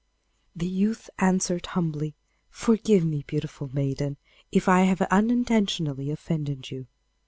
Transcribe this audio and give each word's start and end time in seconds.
The 0.55 0.65
youth 0.67 1.11
answered 1.19 1.67
humbly: 1.77 2.15
'Forgive 2.49 3.05
me, 3.05 3.23
beautiful 3.27 3.69
maiden, 3.71 4.17
if 4.51 4.67
I 4.67 4.81
have 4.85 5.01
unintentionally 5.03 6.09
offended 6.09 6.71
you. 6.71 6.87